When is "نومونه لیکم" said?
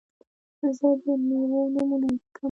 1.73-2.35